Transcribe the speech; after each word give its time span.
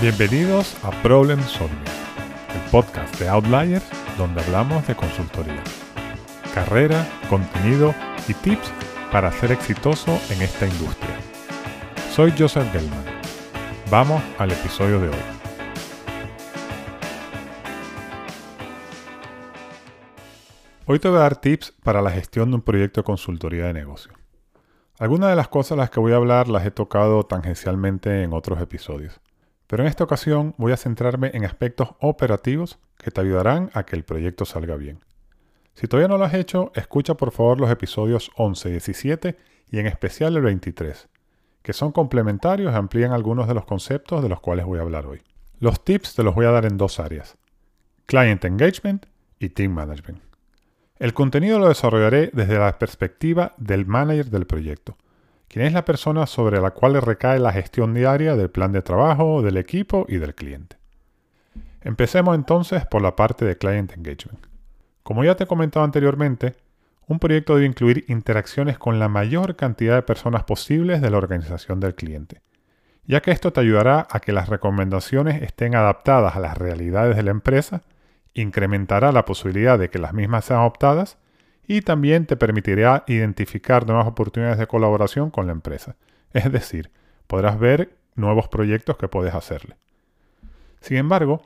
Bienvenidos 0.00 0.76
a 0.84 0.90
Problem 1.02 1.40
Solving, 1.42 1.78
el 2.52 2.70
podcast 2.70 3.18
de 3.18 3.28
Outliers 3.28 3.84
donde 4.18 4.42
hablamos 4.42 4.86
de 4.88 4.96
consultoría, 4.96 5.62
carrera, 6.52 7.06
contenido 7.30 7.94
y 8.28 8.34
tips 8.34 8.72
para 9.12 9.30
ser 9.32 9.52
exitoso 9.52 10.18
en 10.30 10.42
esta 10.42 10.66
industria. 10.66 11.14
Soy 12.10 12.34
Joseph 12.36 12.70
Gelman. 12.72 13.04
Vamos 13.88 14.20
al 14.38 14.50
episodio 14.50 15.00
de 15.00 15.08
hoy. 15.08 15.14
Hoy 20.86 20.98
te 20.98 21.08
voy 21.08 21.18
a 21.18 21.22
dar 21.22 21.36
tips 21.36 21.72
para 21.82 22.02
la 22.02 22.10
gestión 22.10 22.50
de 22.50 22.56
un 22.56 22.62
proyecto 22.62 23.00
de 23.00 23.04
consultoría 23.04 23.66
de 23.66 23.72
negocio. 23.72 24.12
Algunas 24.98 25.30
de 25.30 25.36
las 25.36 25.48
cosas 25.48 25.70
de 25.70 25.82
las 25.82 25.90
que 25.90 26.00
voy 26.00 26.12
a 26.12 26.16
hablar 26.16 26.48
las 26.48 26.66
he 26.66 26.70
tocado 26.70 27.24
tangencialmente 27.24 28.22
en 28.22 28.32
otros 28.32 28.60
episodios, 28.60 29.20
pero 29.66 29.82
en 29.82 29.88
esta 29.88 30.04
ocasión 30.04 30.54
voy 30.58 30.72
a 30.72 30.76
centrarme 30.76 31.30
en 31.34 31.44
aspectos 31.44 31.90
operativos 32.00 32.78
que 32.98 33.10
te 33.10 33.20
ayudarán 33.20 33.70
a 33.74 33.84
que 33.84 33.96
el 33.96 34.04
proyecto 34.04 34.44
salga 34.44 34.76
bien. 34.76 35.00
Si 35.74 35.88
todavía 35.88 36.08
no 36.08 36.18
lo 36.18 36.24
has 36.24 36.34
hecho, 36.34 36.70
escucha 36.74 37.14
por 37.14 37.32
favor 37.32 37.60
los 37.60 37.70
episodios 37.70 38.30
11 38.36 38.68
y 38.68 38.72
17 38.72 39.36
y 39.70 39.78
en 39.78 39.86
especial 39.86 40.36
el 40.36 40.42
23, 40.42 41.08
que 41.62 41.72
son 41.72 41.92
complementarios 41.92 42.72
y 42.72 42.76
amplían 42.76 43.12
algunos 43.12 43.48
de 43.48 43.54
los 43.54 43.64
conceptos 43.64 44.22
de 44.22 44.28
los 44.28 44.40
cuales 44.40 44.66
voy 44.66 44.78
a 44.78 44.82
hablar 44.82 45.06
hoy. 45.06 45.22
Los 45.58 45.84
tips 45.84 46.14
te 46.14 46.22
los 46.22 46.34
voy 46.34 46.46
a 46.46 46.50
dar 46.50 46.66
en 46.66 46.76
dos 46.76 47.00
áreas, 47.00 47.36
Client 48.06 48.44
Engagement 48.44 49.06
y 49.38 49.48
Team 49.48 49.72
Management. 49.72 50.22
El 50.98 51.12
contenido 51.12 51.58
lo 51.58 51.68
desarrollaré 51.68 52.30
desde 52.32 52.58
la 52.58 52.78
perspectiva 52.78 53.54
del 53.56 53.84
manager 53.84 54.26
del 54.26 54.46
proyecto, 54.46 54.96
quien 55.54 55.66
es 55.66 55.72
la 55.72 55.84
persona 55.84 56.26
sobre 56.26 56.60
la 56.60 56.72
cual 56.72 57.00
recae 57.00 57.38
la 57.38 57.52
gestión 57.52 57.94
diaria 57.94 58.34
del 58.34 58.50
plan 58.50 58.72
de 58.72 58.82
trabajo, 58.82 59.40
del 59.40 59.56
equipo 59.56 60.04
y 60.08 60.16
del 60.16 60.34
cliente. 60.34 60.78
Empecemos 61.80 62.34
entonces 62.34 62.84
por 62.86 63.02
la 63.02 63.14
parte 63.14 63.44
de 63.44 63.56
Client 63.56 63.92
Engagement. 63.92 64.48
Como 65.04 65.22
ya 65.22 65.36
te 65.36 65.44
he 65.44 65.46
comentado 65.46 65.84
anteriormente, 65.84 66.56
un 67.06 67.20
proyecto 67.20 67.54
debe 67.54 67.66
incluir 67.66 68.04
interacciones 68.08 68.78
con 68.78 68.98
la 68.98 69.08
mayor 69.08 69.54
cantidad 69.54 69.94
de 69.94 70.02
personas 70.02 70.42
posibles 70.42 71.00
de 71.00 71.10
la 71.10 71.18
organización 71.18 71.78
del 71.78 71.94
cliente, 71.94 72.40
ya 73.06 73.22
que 73.22 73.30
esto 73.30 73.52
te 73.52 73.60
ayudará 73.60 74.08
a 74.10 74.18
que 74.18 74.32
las 74.32 74.48
recomendaciones 74.48 75.40
estén 75.40 75.76
adaptadas 75.76 76.34
a 76.34 76.40
las 76.40 76.58
realidades 76.58 77.14
de 77.14 77.22
la 77.22 77.30
empresa 77.30 77.82
incrementará 78.32 79.12
la 79.12 79.24
posibilidad 79.24 79.78
de 79.78 79.88
que 79.88 80.00
las 80.00 80.14
mismas 80.14 80.46
sean 80.46 80.62
optadas 80.62 81.16
y 81.66 81.80
también 81.80 82.26
te 82.26 82.36
permitirá 82.36 83.04
identificar 83.06 83.86
nuevas 83.86 84.06
oportunidades 84.06 84.58
de 84.58 84.66
colaboración 84.66 85.30
con 85.30 85.46
la 85.46 85.52
empresa. 85.52 85.96
Es 86.32 86.50
decir, 86.50 86.90
podrás 87.26 87.58
ver 87.58 87.96
nuevos 88.14 88.48
proyectos 88.48 88.96
que 88.96 89.08
puedes 89.08 89.34
hacerle. 89.34 89.76
Sin 90.80 90.96
embargo, 90.96 91.42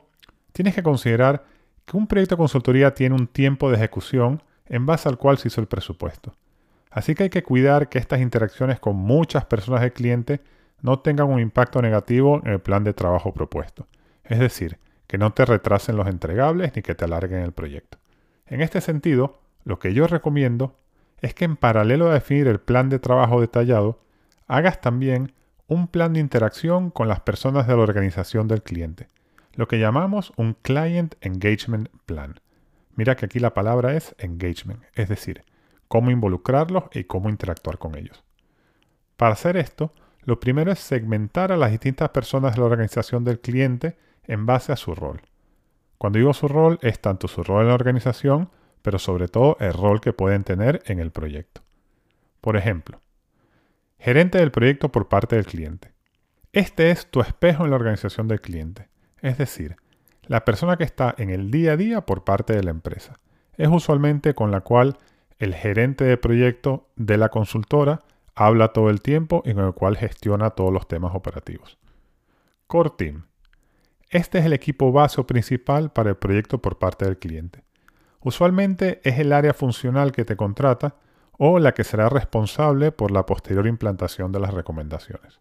tienes 0.51 0.75
que 0.75 0.83
considerar 0.83 1.45
que 1.85 1.97
un 1.97 2.07
proyecto 2.07 2.35
de 2.35 2.39
consultoría 2.39 2.93
tiene 2.93 3.15
un 3.15 3.27
tiempo 3.27 3.69
de 3.69 3.77
ejecución 3.77 4.43
en 4.65 4.85
base 4.85 5.09
al 5.09 5.17
cual 5.17 5.37
se 5.37 5.47
hizo 5.47 5.61
el 5.61 5.67
presupuesto. 5.67 6.35
Así 6.91 7.15
que 7.15 7.23
hay 7.23 7.29
que 7.29 7.43
cuidar 7.43 7.89
que 7.89 7.99
estas 7.99 8.19
interacciones 8.19 8.79
con 8.79 8.95
muchas 8.95 9.45
personas 9.45 9.81
del 9.81 9.93
cliente 9.93 10.41
no 10.81 10.99
tengan 10.99 11.27
un 11.27 11.39
impacto 11.39 11.81
negativo 11.81 12.41
en 12.43 12.51
el 12.51 12.59
plan 12.59 12.83
de 12.83 12.93
trabajo 12.93 13.33
propuesto. 13.33 13.87
Es 14.23 14.39
decir, 14.39 14.77
que 15.07 15.17
no 15.17 15.33
te 15.33 15.45
retrasen 15.45 15.97
los 15.97 16.07
entregables 16.07 16.75
ni 16.75 16.81
que 16.81 16.95
te 16.95 17.05
alarguen 17.05 17.41
el 17.41 17.51
proyecto. 17.51 17.97
En 18.45 18.61
este 18.61 18.81
sentido, 18.81 19.39
lo 19.63 19.79
que 19.79 19.93
yo 19.93 20.07
recomiendo 20.07 20.77
es 21.21 21.33
que 21.33 21.45
en 21.45 21.57
paralelo 21.57 22.09
a 22.09 22.13
definir 22.13 22.47
el 22.47 22.59
plan 22.59 22.89
de 22.89 22.99
trabajo 22.99 23.41
detallado, 23.41 24.01
hagas 24.47 24.81
también 24.81 25.33
un 25.67 25.87
plan 25.87 26.13
de 26.13 26.19
interacción 26.19 26.89
con 26.89 27.07
las 27.07 27.19
personas 27.19 27.67
de 27.67 27.75
la 27.75 27.83
organización 27.83 28.47
del 28.47 28.63
cliente, 28.63 29.07
lo 29.53 29.67
que 29.67 29.79
llamamos 29.79 30.33
un 30.35 30.55
Client 30.55 31.15
Engagement 31.21 31.89
Plan. 32.05 32.39
Mira 32.95 33.15
que 33.15 33.25
aquí 33.25 33.39
la 33.39 33.53
palabra 33.53 33.95
es 33.95 34.15
engagement, 34.17 34.83
es 34.93 35.09
decir, 35.09 35.43
cómo 35.87 36.11
involucrarlos 36.11 36.85
y 36.93 37.03
cómo 37.03 37.29
interactuar 37.29 37.77
con 37.77 37.95
ellos. 37.95 38.23
Para 39.15 39.33
hacer 39.33 39.57
esto, 39.57 39.93
lo 40.21 40.39
primero 40.39 40.71
es 40.71 40.79
segmentar 40.79 41.51
a 41.51 41.57
las 41.57 41.71
distintas 41.71 42.09
personas 42.09 42.53
de 42.55 42.59
la 42.61 42.67
organización 42.67 43.23
del 43.23 43.39
cliente 43.39 43.97
en 44.23 44.45
base 44.45 44.71
a 44.71 44.75
su 44.75 44.95
rol. 44.95 45.21
Cuando 45.97 46.19
digo 46.19 46.33
su 46.33 46.47
rol 46.47 46.79
es 46.81 46.99
tanto 46.99 47.27
su 47.27 47.43
rol 47.43 47.63
en 47.63 47.67
la 47.69 47.73
organización, 47.73 48.49
pero 48.81 48.99
sobre 48.99 49.27
todo 49.27 49.57
el 49.59 49.73
rol 49.73 50.01
que 50.01 50.13
pueden 50.13 50.43
tener 50.43 50.81
en 50.85 50.99
el 50.99 51.11
proyecto. 51.11 51.61
Por 52.41 52.57
ejemplo, 52.57 53.01
gerente 53.97 54.37
del 54.37 54.51
proyecto 54.51 54.91
por 54.91 55.09
parte 55.09 55.35
del 55.35 55.45
cliente. 55.45 55.93
Este 56.53 56.91
es 56.91 57.09
tu 57.11 57.21
espejo 57.21 57.63
en 57.63 57.71
la 57.71 57.75
organización 57.75 58.27
del 58.27 58.41
cliente, 58.41 58.89
es 59.21 59.37
decir, 59.37 59.75
la 60.23 60.45
persona 60.45 60.77
que 60.77 60.83
está 60.83 61.13
en 61.17 61.29
el 61.29 61.51
día 61.51 61.73
a 61.73 61.77
día 61.77 62.01
por 62.01 62.23
parte 62.23 62.53
de 62.53 62.63
la 62.63 62.71
empresa. 62.71 63.19
Es 63.57 63.67
usualmente 63.67 64.33
con 64.33 64.51
la 64.51 64.61
cual 64.61 64.97
el 65.37 65.53
gerente 65.53 66.05
de 66.05 66.17
proyecto 66.17 66.87
de 66.95 67.17
la 67.17 67.29
consultora 67.29 67.99
habla 68.35 68.69
todo 68.69 68.89
el 68.89 69.01
tiempo 69.01 69.43
y 69.45 69.53
con 69.53 69.65
el 69.65 69.73
cual 69.73 69.97
gestiona 69.97 70.51
todos 70.51 70.71
los 70.71 70.87
temas 70.87 71.13
operativos. 71.13 71.77
Core 72.67 72.91
Team 72.97 73.29
este 74.09 74.39
es 74.39 74.45
el 74.45 74.53
equipo 74.53 74.91
base 74.91 75.21
o 75.21 75.27
principal 75.27 75.91
para 75.91 76.09
el 76.09 76.17
proyecto 76.17 76.59
por 76.59 76.79
parte 76.79 77.05
del 77.05 77.19
cliente. 77.19 77.63
Usualmente 78.21 78.99
es 79.03 79.19
el 79.19 79.31
área 79.31 79.53
funcional 79.53 80.11
que 80.11 80.25
te 80.25 80.35
contrata 80.35 80.95
o 81.37 81.59
la 81.59 81.73
que 81.73 81.85
será 81.85 82.09
responsable 82.09 82.91
por 82.91 83.11
la 83.11 83.25
posterior 83.25 83.65
implantación 83.65 84.31
de 84.31 84.39
las 84.39 84.53
recomendaciones. 84.53 85.39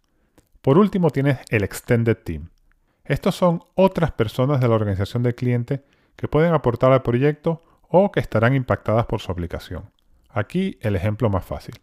Por 0.62 0.78
último 0.78 1.11
tienes 1.11 1.39
el 1.50 1.65
Extended 1.65 2.16
Team. 2.16 2.50
Estos 3.05 3.34
son 3.34 3.65
otras 3.75 4.12
personas 4.12 4.61
de 4.61 4.69
la 4.69 4.75
organización 4.75 5.22
del 5.22 5.34
cliente 5.34 5.83
que 6.15 6.28
pueden 6.28 6.53
aportar 6.53 6.93
al 6.93 7.03
proyecto 7.03 7.62
o 7.89 8.12
que 8.12 8.21
estarán 8.21 8.55
impactadas 8.55 9.06
por 9.06 9.21
su 9.21 9.33
aplicación. 9.33 9.91
Aquí 10.28 10.78
el 10.81 10.95
ejemplo 10.95 11.31
más 11.31 11.45
fácil. 11.45 11.75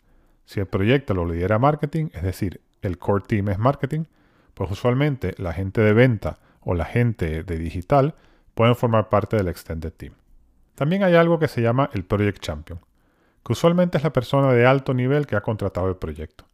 Si 0.46 0.60
el 0.60 0.68
proyecto 0.68 1.14
lo 1.14 1.26
lidera 1.26 1.58
marketing, 1.58 2.10
es 2.14 2.22
decir, 2.22 2.62
el 2.82 2.98
core 3.00 3.24
team 3.28 3.50
es 3.50 3.58
marketing, 3.58 4.04
pues 4.54 4.72
usualmente 4.72 5.34
la 5.38 5.52
gente 5.52 5.82
de 5.82 5.94
venta 5.94 6.40
o 6.62 6.74
la 6.74 6.86
gente 6.86 7.44
de 7.44 7.58
digital 7.58 8.16
pueden 8.54 8.76
formar 8.76 9.10
parte 9.10 9.36
del 9.36 9.48
Extended 9.48 9.92
Team. 9.92 10.14
También 10.76 11.04
hay 11.04 11.16
algo 11.16 11.40
que 11.40 11.48
se 11.48 11.62
llama 11.62 11.90
el 11.94 12.06
Project 12.06 12.40
Champion, 12.40 12.80
que 13.44 13.54
usualmente 13.54 13.98
es 13.98 14.04
la 14.04 14.14
persona 14.14 14.54
de 14.54 14.66
alto 14.66 14.94
nivel 14.94 15.26
que 15.26 15.36
ha 15.36 15.42
contratado 15.42 15.88
el 15.88 15.96
proyecto. 15.96 16.46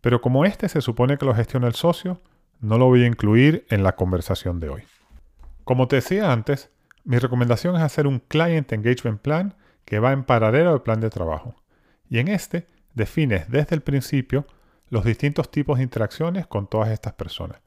Pero 0.00 0.20
como 0.20 0.44
este 0.44 0.68
se 0.68 0.80
supone 0.80 1.18
que 1.18 1.26
lo 1.26 1.34
gestiona 1.34 1.66
el 1.66 1.74
socio, 1.74 2.20
no 2.60 2.78
lo 2.78 2.86
voy 2.86 3.04
a 3.04 3.06
incluir 3.06 3.66
en 3.68 3.82
la 3.82 3.96
conversación 3.96 4.60
de 4.60 4.68
hoy. 4.68 4.82
Como 5.64 5.88
te 5.88 5.96
decía 5.96 6.32
antes, 6.32 6.70
mi 7.04 7.18
recomendación 7.18 7.76
es 7.76 7.82
hacer 7.82 8.06
un 8.06 8.20
Client 8.20 8.72
Engagement 8.72 9.20
Plan 9.20 9.54
que 9.84 9.98
va 9.98 10.12
en 10.12 10.24
paralelo 10.24 10.70
al 10.70 10.82
plan 10.82 11.00
de 11.00 11.10
trabajo. 11.10 11.54
Y 12.08 12.18
en 12.18 12.28
este 12.28 12.66
defines 12.94 13.50
desde 13.50 13.74
el 13.74 13.82
principio 13.82 14.46
los 14.88 15.04
distintos 15.04 15.50
tipos 15.50 15.78
de 15.78 15.84
interacciones 15.84 16.46
con 16.46 16.66
todas 16.66 16.90
estas 16.90 17.12
personas 17.14 17.60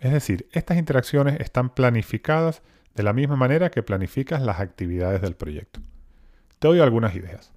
es 0.00 0.12
decir, 0.12 0.48
estas 0.52 0.76
interacciones 0.76 1.40
están 1.40 1.70
planificadas 1.70 2.62
de 2.96 3.02
la 3.02 3.12
misma 3.12 3.36
manera 3.36 3.70
que 3.70 3.82
planificas 3.82 4.40
las 4.40 4.58
actividades 4.58 5.20
del 5.20 5.36
proyecto. 5.36 5.80
Te 6.58 6.68
doy 6.68 6.80
algunas 6.80 7.14
ideas. 7.14 7.52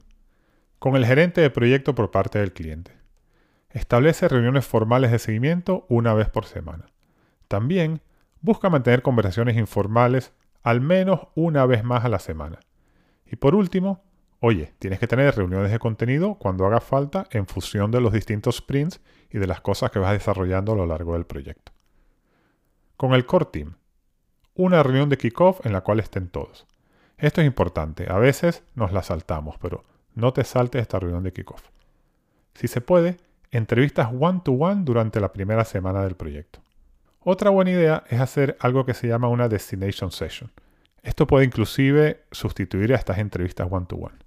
Con 0.78 0.96
el 0.98 1.06
gerente 1.06 1.40
de 1.40 1.50
proyecto 1.50 1.96
por 1.96 2.12
parte 2.12 2.40
del 2.40 2.52
cliente. 2.52 2.92
Establece 3.70 4.28
reuniones 4.28 4.66
formales 4.66 5.12
de 5.12 5.20
seguimiento 5.20 5.86
una 5.88 6.14
vez 6.14 6.30
por 6.30 6.46
semana. 6.46 6.88
También 7.48 8.02
busca 8.42 8.70
mantener 8.70 9.02
conversaciones 9.02 9.58
informales 9.58 10.34
al 10.62 10.82
menos 10.82 11.28
una 11.36 11.66
vez 11.66 11.84
más 11.86 12.04
a 12.04 12.10
la 12.10 12.20
semana. 12.20 12.60
Y 13.26 13.38
por 13.38 13.56
último, 13.56 14.04
oye, 14.42 14.74
tienes 14.80 15.00
que 15.00 15.08
tener 15.08 15.36
reuniones 15.36 15.72
de 15.72 15.80
contenido 15.80 16.36
cuando 16.36 16.66
haga 16.66 16.82
falta 16.82 17.28
en 17.32 17.48
función 17.48 17.92
de 17.92 18.02
los 18.02 18.12
distintos 18.12 18.58
sprints 18.58 19.00
y 19.30 19.38
de 19.38 19.48
las 19.48 19.62
cosas 19.62 19.92
que 19.92 20.00
vas 20.00 20.12
desarrollando 20.12 20.74
a 20.74 20.76
lo 20.76 20.86
largo 20.86 21.14
del 21.14 21.26
proyecto. 21.26 21.72
Con 22.98 23.14
el 23.14 23.26
core 23.26 23.46
team. 23.46 23.76
Una 24.60 24.84
reunión 24.84 25.08
de 25.08 25.18
kickoff 25.18 25.66
en 25.66 25.72
la 25.72 25.80
cual 25.80 26.02
estén 26.02 26.28
todos. 26.28 26.68
Esto 27.18 27.40
es 27.40 27.48
importante. 27.48 28.12
A 28.12 28.18
veces 28.18 28.62
nos 28.76 28.92
la 28.92 29.04
saltamos, 29.04 29.58
pero 29.58 29.86
no 30.16 30.34
te 30.34 30.44
saltes 30.44 30.82
esta 30.82 31.00
reunión 31.00 31.24
de 31.24 31.32
kickoff. 31.32 31.64
Si 32.56 32.68
se 32.68 32.82
puede, 32.82 33.16
entrevistas 33.52 34.10
one-to-one 34.12 34.82
durante 34.84 35.22
la 35.22 35.32
primera 35.32 35.64
semana 35.64 36.04
del 36.04 36.16
proyecto. 36.16 36.60
Otra 37.22 37.52
buena 37.52 37.72
idea 37.72 38.04
es 38.10 38.20
hacer 38.20 38.58
algo 38.60 38.86
que 38.86 38.94
se 38.94 39.08
llama 39.08 39.30
una 39.30 39.48
destination 39.48 40.12
session. 40.12 40.52
Esto 41.04 41.26
puede 41.26 41.46
inclusive 41.46 42.26
sustituir 42.30 42.92
a 42.92 42.98
estas 42.98 43.20
entrevistas 43.20 43.66
one-to-one. 43.72 44.18
-one. 44.18 44.26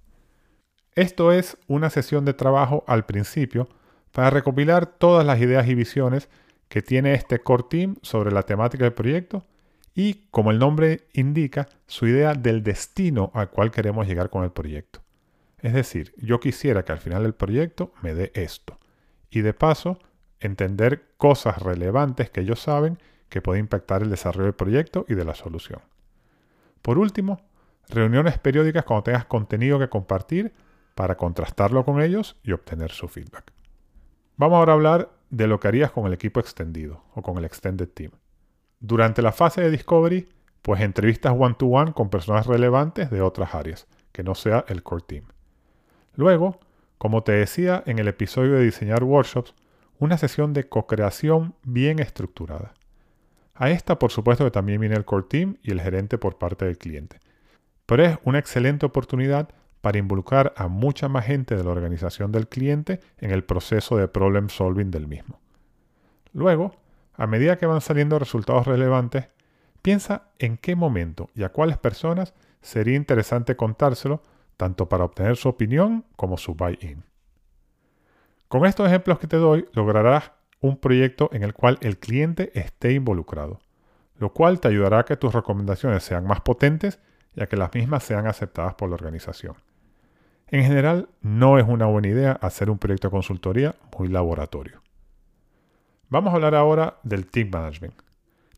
Esto 0.95 1.31
es 1.31 1.59
una 1.67 1.91
sesión 1.91 2.25
de 2.25 2.33
trabajo 2.33 2.83
al 2.87 3.05
principio 3.05 3.69
para 4.11 4.31
recopilar 4.31 4.87
todas 4.87 5.27
las 5.27 5.39
ideas 5.39 5.67
y 5.67 5.75
visiones 5.75 6.27
que 6.69 6.81
tiene 6.81 7.13
este 7.13 7.37
core 7.37 7.65
team 7.69 7.97
sobre 8.01 8.31
la 8.31 8.41
temática 8.41 8.83
del 8.83 8.93
proyecto 8.93 9.45
y, 9.95 10.25
como 10.31 10.51
el 10.51 10.59
nombre 10.59 11.07
indica, 11.13 11.67
su 11.87 12.07
idea 12.07 12.33
del 12.33 12.63
destino 12.63 13.31
al 13.33 13.49
cual 13.49 13.71
queremos 13.71 14.07
llegar 14.07 14.29
con 14.29 14.43
el 14.43 14.51
proyecto. 14.51 15.01
Es 15.59 15.73
decir, 15.73 16.13
yo 16.17 16.39
quisiera 16.39 16.83
que 16.83 16.91
al 16.91 16.97
final 16.99 17.23
del 17.23 17.33
proyecto 17.33 17.93
me 18.01 18.13
dé 18.13 18.31
esto. 18.35 18.79
Y 19.29 19.41
de 19.41 19.53
paso, 19.53 19.99
entender 20.39 21.05
cosas 21.17 21.61
relevantes 21.61 22.29
que 22.29 22.41
ellos 22.41 22.59
saben 22.59 22.99
que 23.29 23.41
puede 23.41 23.59
impactar 23.59 24.03
el 24.03 24.09
desarrollo 24.09 24.45
del 24.45 24.55
proyecto 24.55 25.05
y 25.07 25.15
de 25.15 25.25
la 25.25 25.35
solución. 25.35 25.79
Por 26.81 26.97
último, 26.97 27.41
reuniones 27.87 28.37
periódicas 28.37 28.83
cuando 28.83 29.03
tengas 29.03 29.25
contenido 29.25 29.79
que 29.79 29.89
compartir 29.89 30.53
para 30.95 31.15
contrastarlo 31.15 31.85
con 31.85 32.01
ellos 32.01 32.35
y 32.43 32.51
obtener 32.51 32.91
su 32.91 33.07
feedback. 33.07 33.51
Vamos 34.37 34.57
ahora 34.57 34.73
a 34.73 34.75
hablar 34.75 35.11
de 35.29 35.47
lo 35.47 35.59
que 35.59 35.67
harías 35.67 35.91
con 35.91 36.05
el 36.05 36.13
equipo 36.13 36.39
extendido 36.39 37.03
o 37.15 37.21
con 37.21 37.37
el 37.37 37.45
extended 37.45 37.87
team. 37.87 38.11
Durante 38.85 39.21
la 39.21 39.31
fase 39.31 39.61
de 39.61 39.71
discovery, 39.71 40.27
pues 40.61 40.81
entrevistas 40.81 41.33
one-to-one 41.33 41.91
-one 41.91 41.93
con 41.93 42.09
personas 42.09 42.47
relevantes 42.47 43.09
de 43.09 43.21
otras 43.21 43.55
áreas, 43.55 43.87
que 44.11 44.23
no 44.23 44.35
sea 44.35 44.65
el 44.67 44.83
core 44.83 45.05
team. 45.07 45.23
Luego, 46.15 46.59
como 46.97 47.23
te 47.23 47.31
decía 47.31 47.81
en 47.85 47.97
el 47.97 48.09
episodio 48.09 48.55
de 48.55 48.65
diseñar 48.65 49.05
workshops, 49.05 49.55
una 49.99 50.17
sesión 50.17 50.51
de 50.51 50.67
co-creación 50.67 51.55
bien 51.63 51.99
estructurada. 51.99 52.73
A 53.55 53.69
esta, 53.69 53.97
por 53.97 54.11
supuesto, 54.11 54.43
que 54.43 54.51
también 54.51 54.81
viene 54.81 54.97
el 54.97 55.05
core 55.05 55.27
team 55.29 55.55
y 55.63 55.71
el 55.71 55.79
gerente 55.79 56.17
por 56.17 56.37
parte 56.37 56.65
del 56.65 56.77
cliente. 56.77 57.21
Pero 57.85 58.03
es 58.03 58.17
una 58.25 58.39
excelente 58.39 58.85
oportunidad 58.85 59.47
para 59.79 59.97
involucrar 59.97 60.53
a 60.57 60.67
mucha 60.67 61.07
más 61.07 61.25
gente 61.25 61.55
de 61.55 61.63
la 61.63 61.69
organización 61.71 62.33
del 62.33 62.49
cliente 62.49 62.99
en 63.17 63.31
el 63.31 63.45
proceso 63.45 63.95
de 63.95 64.09
problem 64.09 64.49
solving 64.49 64.91
del 64.91 65.07
mismo. 65.07 65.39
Luego, 66.33 66.82
a 67.15 67.27
medida 67.27 67.57
que 67.57 67.65
van 67.65 67.81
saliendo 67.81 68.19
resultados 68.19 68.67
relevantes, 68.67 69.29
piensa 69.81 70.29
en 70.39 70.57
qué 70.57 70.75
momento 70.75 71.29
y 71.35 71.43
a 71.43 71.49
cuáles 71.49 71.77
personas 71.77 72.33
sería 72.61 72.95
interesante 72.95 73.55
contárselo, 73.55 74.21
tanto 74.57 74.87
para 74.87 75.03
obtener 75.03 75.35
su 75.35 75.49
opinión 75.49 76.05
como 76.15 76.37
su 76.37 76.55
buy-in. 76.55 77.03
Con 78.47 78.65
estos 78.65 78.87
ejemplos 78.87 79.19
que 79.19 79.27
te 79.27 79.37
doy, 79.37 79.67
lograrás 79.73 80.31
un 80.61 80.77
proyecto 80.77 81.29
en 81.33 81.43
el 81.43 81.53
cual 81.53 81.77
el 81.81 81.97
cliente 81.97 82.51
esté 82.57 82.93
involucrado, 82.93 83.59
lo 84.17 84.31
cual 84.31 84.59
te 84.59 84.69
ayudará 84.69 84.99
a 84.99 85.05
que 85.05 85.17
tus 85.17 85.33
recomendaciones 85.33 86.03
sean 86.03 86.25
más 86.25 86.41
potentes 86.41 86.99
y 87.35 87.41
a 87.41 87.47
que 87.47 87.57
las 87.57 87.73
mismas 87.73 88.03
sean 88.03 88.27
aceptadas 88.27 88.75
por 88.75 88.89
la 88.89 88.95
organización. 88.95 89.55
En 90.47 90.63
general, 90.63 91.09
no 91.21 91.57
es 91.57 91.67
una 91.67 91.87
buena 91.87 92.07
idea 92.07 92.33
hacer 92.33 92.69
un 92.69 92.77
proyecto 92.77 93.07
de 93.07 93.11
consultoría 93.11 93.75
muy 93.97 94.07
laboratorio. 94.07 94.81
Vamos 96.09 96.31
a 96.31 96.35
hablar 96.35 96.55
ahora 96.55 96.99
del 97.03 97.25
team 97.25 97.49
management, 97.51 97.95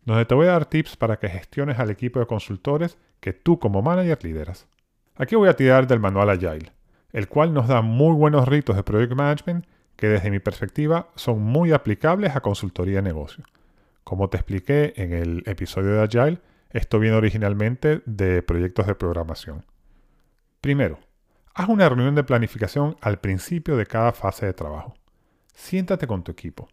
donde 0.03 0.25
te 0.25 0.35
voy 0.35 0.47
a 0.47 0.51
dar 0.51 0.65
tips 0.65 0.97
para 0.97 1.17
que 1.17 1.29
gestiones 1.29 1.79
al 1.79 1.89
equipo 1.89 2.19
de 2.19 2.27
consultores 2.27 2.97
que 3.19 3.33
tú 3.33 3.59
como 3.59 3.81
manager 3.81 4.23
lideras. 4.23 4.67
Aquí 5.15 5.35
voy 5.35 5.49
a 5.49 5.55
tirar 5.55 5.87
del 5.87 5.99
manual 5.99 6.29
Agile, 6.29 6.71
el 7.13 7.27
cual 7.27 7.53
nos 7.53 7.67
da 7.67 7.81
muy 7.81 8.13
buenos 8.15 8.47
ritos 8.47 8.75
de 8.75 8.83
project 8.83 9.13
management 9.13 9.65
que 9.95 10.09
desde 10.09 10.29
mi 10.29 10.39
perspectiva 10.39 11.09
son 11.15 11.41
muy 11.41 11.71
aplicables 11.71 12.35
a 12.35 12.41
consultoría 12.41 12.97
de 12.97 13.03
negocio. 13.03 13.45
Como 14.03 14.29
te 14.29 14.37
expliqué 14.37 14.93
en 14.97 15.13
el 15.13 15.43
episodio 15.45 15.93
de 15.93 16.03
Agile, 16.03 16.41
esto 16.71 16.99
viene 16.99 17.15
originalmente 17.15 18.01
de 18.05 18.43
proyectos 18.43 18.87
de 18.87 18.95
programación. 18.95 19.63
Primero, 20.59 20.99
Haz 21.57 21.69
una 21.69 21.87
reunión 21.87 22.15
de 22.15 22.25
planificación 22.25 22.97
al 22.99 23.19
principio 23.19 23.77
de 23.77 23.85
cada 23.85 24.11
fase 24.11 24.45
de 24.45 24.53
trabajo. 24.53 24.93
Siéntate 25.53 26.05
con 26.05 26.21
tu 26.21 26.33
equipo. 26.33 26.67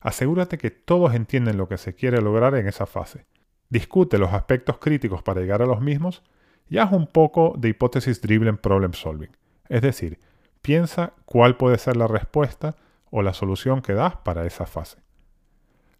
Asegúrate 0.00 0.58
que 0.58 0.70
todos 0.70 1.14
entienden 1.14 1.56
lo 1.56 1.68
que 1.68 1.78
se 1.78 1.94
quiere 1.94 2.20
lograr 2.20 2.54
en 2.54 2.68
esa 2.68 2.86
fase. 2.86 3.26
Discute 3.68 4.18
los 4.18 4.32
aspectos 4.32 4.78
críticos 4.78 5.22
para 5.22 5.40
llegar 5.40 5.62
a 5.62 5.66
los 5.66 5.80
mismos 5.80 6.22
y 6.68 6.78
haz 6.78 6.92
un 6.92 7.06
poco 7.06 7.54
de 7.58 7.70
hipótesis 7.70 8.20
driven 8.20 8.56
problem 8.56 8.92
solving. 8.92 9.30
Es 9.68 9.82
decir, 9.82 10.18
piensa 10.62 11.12
cuál 11.24 11.56
puede 11.56 11.78
ser 11.78 11.96
la 11.96 12.06
respuesta 12.06 12.76
o 13.10 13.22
la 13.22 13.34
solución 13.34 13.82
que 13.82 13.94
das 13.94 14.16
para 14.16 14.46
esa 14.46 14.66
fase. 14.66 14.98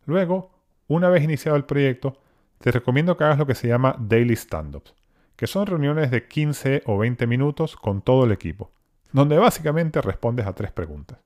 Luego, 0.06 0.50
una 0.86 1.08
vez 1.08 1.22
iniciado 1.24 1.56
el 1.56 1.64
proyecto, 1.64 2.20
te 2.58 2.70
recomiendo 2.70 3.16
que 3.16 3.24
hagas 3.24 3.38
lo 3.38 3.46
que 3.46 3.54
se 3.54 3.68
llama 3.68 3.96
daily 3.98 4.34
stand-ups 4.34 4.94
que 5.38 5.46
son 5.46 5.66
reuniones 5.66 6.10
de 6.10 6.26
15 6.26 6.82
o 6.86 6.98
20 6.98 7.28
minutos 7.28 7.76
con 7.76 8.02
todo 8.02 8.24
el 8.24 8.32
equipo, 8.32 8.72
donde 9.12 9.38
básicamente 9.38 10.02
respondes 10.02 10.48
a 10.48 10.52
tres 10.52 10.72
preguntas. 10.72 11.20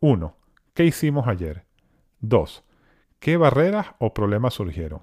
1. 0.00 0.36
¿Qué 0.74 0.84
hicimos 0.84 1.26
ayer? 1.26 1.64
2. 2.20 2.64
¿Qué 3.18 3.36
barreras 3.36 3.88
o 3.98 4.14
problemas 4.14 4.54
surgieron? 4.54 5.02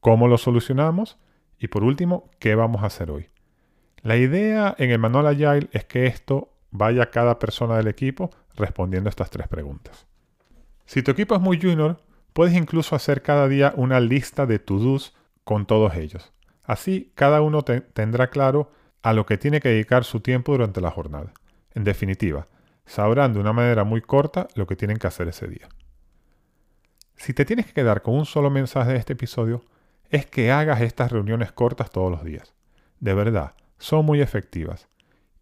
¿Cómo 0.00 0.28
los 0.28 0.42
solucionamos? 0.42 1.18
Y 1.58 1.68
por 1.68 1.84
último, 1.84 2.30
¿qué 2.38 2.54
vamos 2.54 2.82
a 2.82 2.86
hacer 2.86 3.10
hoy? 3.10 3.28
La 4.02 4.16
idea 4.16 4.74
en 4.78 4.90
el 4.90 4.98
manual 4.98 5.26
Agile 5.26 5.68
es 5.72 5.84
que 5.84 6.06
esto 6.06 6.54
vaya 6.70 7.04
a 7.04 7.10
cada 7.10 7.38
persona 7.38 7.76
del 7.76 7.88
equipo 7.88 8.30
respondiendo 8.56 9.10
estas 9.10 9.30
tres 9.30 9.48
preguntas. 9.48 10.06
Si 10.86 11.02
tu 11.02 11.10
equipo 11.10 11.34
es 11.34 11.40
muy 11.40 11.60
junior, 11.60 12.00
puedes 12.32 12.54
incluso 12.54 12.96
hacer 12.96 13.22
cada 13.22 13.46
día 13.48 13.74
una 13.76 14.00
lista 14.00 14.46
de 14.46 14.58
to-dos 14.58 15.14
con 15.44 15.66
todos 15.66 15.94
ellos. 15.96 16.32
Así, 16.64 17.12
cada 17.14 17.42
uno 17.42 17.62
tendrá 17.62 18.30
claro 18.30 18.72
a 19.02 19.12
lo 19.12 19.26
que 19.26 19.38
tiene 19.38 19.60
que 19.60 19.68
dedicar 19.68 20.04
su 20.04 20.20
tiempo 20.20 20.52
durante 20.52 20.80
la 20.80 20.90
jornada. 20.90 21.32
En 21.74 21.84
definitiva, 21.84 22.48
sabrán 22.86 23.32
de 23.32 23.40
una 23.40 23.52
manera 23.52 23.84
muy 23.84 24.00
corta 24.00 24.48
lo 24.54 24.66
que 24.66 24.76
tienen 24.76 24.96
que 24.96 25.06
hacer 25.06 25.28
ese 25.28 25.46
día. 25.46 25.68
Si 27.20 27.34
te 27.34 27.44
tienes 27.44 27.66
que 27.66 27.74
quedar 27.74 28.00
con 28.00 28.14
un 28.14 28.24
solo 28.24 28.48
mensaje 28.48 28.92
de 28.92 28.96
este 28.96 29.12
episodio, 29.12 29.62
es 30.08 30.24
que 30.24 30.50
hagas 30.50 30.80
estas 30.80 31.12
reuniones 31.12 31.52
cortas 31.52 31.90
todos 31.90 32.10
los 32.10 32.24
días. 32.24 32.54
De 32.98 33.12
verdad, 33.12 33.52
son 33.76 34.06
muy 34.06 34.22
efectivas. 34.22 34.88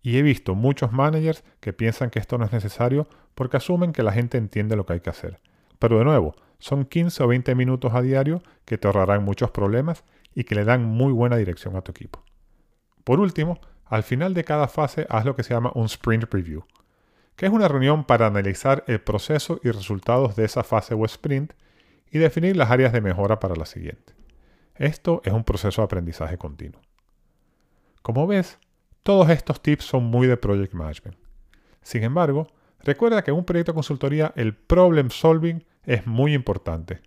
Y 0.02 0.18
he 0.18 0.22
visto 0.22 0.56
muchos 0.56 0.90
managers 0.90 1.44
que 1.60 1.72
piensan 1.72 2.10
que 2.10 2.18
esto 2.18 2.36
no 2.36 2.44
es 2.44 2.52
necesario 2.52 3.06
porque 3.36 3.58
asumen 3.58 3.92
que 3.92 4.02
la 4.02 4.10
gente 4.10 4.38
entiende 4.38 4.74
lo 4.74 4.86
que 4.86 4.94
hay 4.94 5.00
que 5.00 5.10
hacer. 5.10 5.40
Pero 5.78 5.98
de 5.98 6.04
nuevo, 6.04 6.34
son 6.58 6.84
15 6.84 7.22
o 7.22 7.28
20 7.28 7.54
minutos 7.54 7.94
a 7.94 8.02
diario 8.02 8.42
que 8.64 8.76
te 8.76 8.88
ahorrarán 8.88 9.22
muchos 9.22 9.52
problemas 9.52 10.02
y 10.34 10.42
que 10.42 10.56
le 10.56 10.64
dan 10.64 10.82
muy 10.82 11.12
buena 11.12 11.36
dirección 11.36 11.76
a 11.76 11.82
tu 11.82 11.92
equipo. 11.92 12.24
Por 13.04 13.20
último, 13.20 13.60
al 13.84 14.02
final 14.02 14.34
de 14.34 14.42
cada 14.42 14.66
fase 14.66 15.06
haz 15.08 15.24
lo 15.24 15.36
que 15.36 15.44
se 15.44 15.54
llama 15.54 15.70
un 15.76 15.86
sprint 15.86 16.26
preview, 16.26 16.64
que 17.36 17.46
es 17.46 17.52
una 17.52 17.68
reunión 17.68 18.02
para 18.02 18.26
analizar 18.26 18.82
el 18.88 19.00
proceso 19.00 19.60
y 19.62 19.70
resultados 19.70 20.34
de 20.34 20.44
esa 20.44 20.64
fase 20.64 20.94
o 20.94 21.04
sprint 21.04 21.52
y 22.10 22.18
definir 22.18 22.56
las 22.56 22.70
áreas 22.70 22.92
de 22.92 23.00
mejora 23.00 23.40
para 23.40 23.56
la 23.56 23.66
siguiente. 23.66 24.14
Esto 24.74 25.20
es 25.24 25.32
un 25.32 25.44
proceso 25.44 25.82
de 25.82 25.86
aprendizaje 25.86 26.38
continuo. 26.38 26.80
Como 28.02 28.26
ves, 28.26 28.58
todos 29.02 29.28
estos 29.30 29.60
tips 29.62 29.84
son 29.84 30.04
muy 30.04 30.26
de 30.26 30.36
project 30.36 30.74
management. 30.74 31.18
Sin 31.82 32.04
embargo, 32.04 32.46
recuerda 32.80 33.22
que 33.22 33.30
en 33.30 33.36
un 33.36 33.44
proyecto 33.44 33.72
de 33.72 33.76
consultoría 33.76 34.32
el 34.36 34.54
problem 34.54 35.10
solving 35.10 35.64
es 35.84 36.06
muy 36.06 36.34
importante 36.34 37.02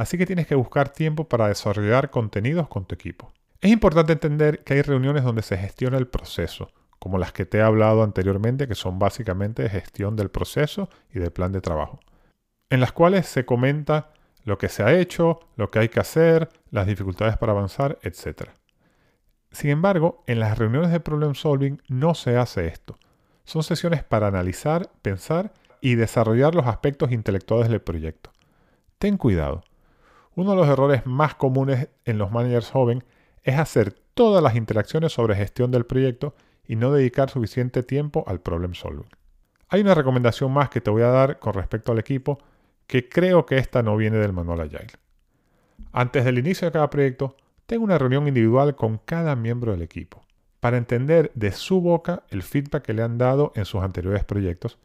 así 0.00 0.16
que 0.16 0.24
tienes 0.24 0.46
que 0.46 0.54
buscar 0.54 0.88
tiempo 0.88 1.28
para 1.28 1.48
desarrollar 1.48 2.08
contenidos 2.08 2.68
con 2.68 2.86
tu 2.86 2.94
equipo. 2.94 3.32
Es 3.60 3.70
importante 3.70 4.14
entender 4.14 4.64
que 4.64 4.72
hay 4.72 4.82
reuniones 4.82 5.24
donde 5.24 5.42
se 5.42 5.58
gestiona 5.58 5.98
el 5.98 6.08
proceso, 6.08 6.70
como 6.98 7.18
las 7.18 7.32
que 7.32 7.44
te 7.44 7.58
he 7.58 7.62
hablado 7.62 8.02
anteriormente, 8.02 8.66
que 8.66 8.74
son 8.74 8.98
básicamente 8.98 9.68
gestión 9.68 10.16
del 10.16 10.30
proceso 10.30 10.88
y 11.12 11.18
del 11.18 11.32
plan 11.32 11.52
de 11.52 11.60
trabajo, 11.60 12.00
en 12.70 12.80
las 12.80 12.92
cuales 12.92 13.26
se 13.26 13.44
comenta 13.44 14.12
lo 14.44 14.58
que 14.58 14.68
se 14.68 14.82
ha 14.82 14.94
hecho, 14.94 15.40
lo 15.56 15.70
que 15.70 15.80
hay 15.80 15.88
que 15.88 16.00
hacer, 16.00 16.48
las 16.70 16.86
dificultades 16.86 17.36
para 17.36 17.52
avanzar, 17.52 17.98
etc. 18.02 18.50
Sin 19.50 19.70
embargo, 19.70 20.22
en 20.26 20.40
las 20.40 20.58
reuniones 20.58 20.90
de 20.90 21.00
problem 21.00 21.34
solving 21.34 21.82
no 21.88 22.14
se 22.14 22.36
hace 22.36 22.66
esto. 22.66 22.98
Son 23.44 23.62
sesiones 23.62 24.04
para 24.04 24.28
analizar, 24.28 24.90
pensar 25.02 25.52
y 25.80 25.94
desarrollar 25.94 26.54
los 26.54 26.66
aspectos 26.66 27.10
intelectuales 27.10 27.68
del 27.68 27.80
proyecto. 27.80 28.30
Ten 28.98 29.16
cuidado. 29.16 29.64
Uno 30.34 30.50
de 30.50 30.56
los 30.56 30.68
errores 30.68 31.06
más 31.06 31.34
comunes 31.34 31.88
en 32.04 32.18
los 32.18 32.30
managers 32.30 32.70
jóvenes 32.70 33.04
es 33.42 33.58
hacer 33.58 33.94
todas 34.14 34.42
las 34.42 34.54
interacciones 34.54 35.12
sobre 35.12 35.34
gestión 35.34 35.70
del 35.70 35.86
proyecto 35.86 36.34
y 36.66 36.76
no 36.76 36.92
dedicar 36.92 37.30
suficiente 37.30 37.82
tiempo 37.82 38.24
al 38.26 38.40
problem 38.40 38.74
solving. 38.74 39.08
Hay 39.68 39.80
una 39.80 39.94
recomendación 39.94 40.52
más 40.52 40.68
que 40.68 40.80
te 40.80 40.90
voy 40.90 41.02
a 41.02 41.08
dar 41.08 41.38
con 41.38 41.54
respecto 41.54 41.92
al 41.92 41.98
equipo 41.98 42.38
que 42.90 43.08
creo 43.08 43.46
que 43.46 43.56
esta 43.56 43.84
no 43.84 43.96
viene 43.96 44.16
del 44.16 44.32
manual 44.32 44.62
Agile. 44.62 44.88
Antes 45.92 46.24
del 46.24 46.40
inicio 46.40 46.66
de 46.66 46.72
cada 46.72 46.90
proyecto, 46.90 47.36
tengo 47.66 47.84
una 47.84 47.98
reunión 47.98 48.26
individual 48.26 48.74
con 48.74 48.98
cada 48.98 49.36
miembro 49.36 49.70
del 49.70 49.82
equipo 49.82 50.26
para 50.58 50.76
entender 50.76 51.30
de 51.36 51.52
su 51.52 51.80
boca 51.80 52.24
el 52.30 52.42
feedback 52.42 52.82
que 52.82 52.92
le 52.92 53.04
han 53.04 53.16
dado 53.16 53.52
en 53.54 53.64
sus 53.64 53.80
anteriores 53.84 54.24
proyectos 54.24 54.76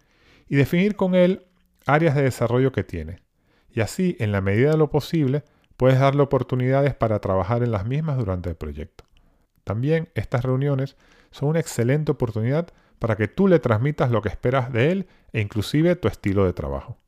y 0.48 0.56
definir 0.56 0.96
con 0.96 1.16
él 1.16 1.48
áreas 1.88 2.14
de 2.14 2.22
desarrollo 2.22 2.72
que 2.72 2.84
tiene, 2.84 3.24
y 3.72 3.82
así, 3.82 4.16
en 4.20 4.32
la 4.32 4.40
medida 4.40 4.70
de 4.70 4.78
lo 4.78 4.92
posible, 4.92 5.44
puedes 5.76 6.00
darle 6.00 6.22
oportunidades 6.22 6.94
para 6.94 7.18
trabajar 7.18 7.64
en 7.64 7.72
las 7.72 7.88
mismas 7.88 8.18
durante 8.18 8.52
el 8.52 8.56
proyecto. 8.56 9.04
También 9.64 10.10
estas 10.14 10.46
reuniones 10.46 10.96
son 11.32 11.50
una 11.50 11.60
excelente 11.60 12.12
oportunidad 12.12 12.68
para 13.00 13.16
que 13.16 13.28
tú 13.28 13.48
le 13.48 13.58
transmitas 13.58 14.12
lo 14.12 14.22
que 14.22 14.30
esperas 14.30 14.72
de 14.72 14.92
él 14.92 15.08
e 15.34 15.42
inclusive 15.42 15.96
tu 15.96 16.08
estilo 16.08 16.46
de 16.46 16.54
trabajo. 16.54 17.00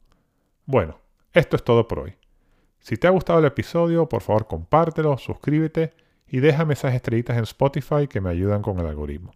Bueno, 0.67 0.99
esto 1.31 1.55
es 1.55 1.63
todo 1.63 1.87
por 1.87 1.99
hoy. 1.99 2.17
Si 2.79 2.97
te 2.97 3.07
ha 3.07 3.11
gustado 3.11 3.39
el 3.39 3.45
episodio, 3.45 4.09
por 4.09 4.21
favor 4.21 4.47
compártelo, 4.47 5.17
suscríbete 5.17 5.93
y 6.27 6.41
déjame 6.41 6.73
esas 6.73 6.93
estrellitas 6.93 7.37
en 7.37 7.43
Spotify 7.43 8.07
que 8.09 8.19
me 8.19 8.31
ayudan 8.31 8.61
con 8.61 8.77
el 8.77 8.85
algoritmo. 8.85 9.31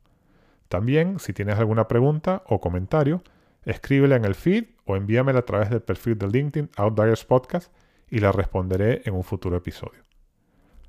También, 0.67 1.19
si 1.19 1.31
tienes 1.31 1.57
alguna 1.57 1.87
pregunta 1.87 2.43
o 2.47 2.59
comentario, 2.59 3.23
escríbela 3.63 4.17
en 4.17 4.25
el 4.25 4.35
feed 4.35 4.65
o 4.83 4.97
envíamela 4.97 5.39
a 5.39 5.45
través 5.45 5.69
del 5.69 5.81
perfil 5.81 6.17
de 6.17 6.27
LinkedIn 6.27 6.69
Outliers 6.75 7.23
Podcast 7.23 7.73
y 8.09 8.19
la 8.19 8.33
responderé 8.33 9.01
en 9.05 9.13
un 9.13 9.23
futuro 9.23 9.55
episodio. 9.55 10.03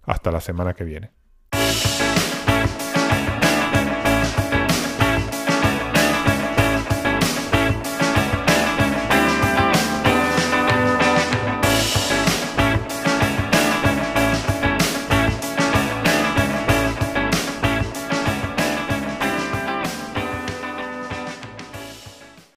Hasta 0.02 0.32
la 0.32 0.40
semana 0.40 0.74
que 0.74 0.82
viene. 0.82 1.12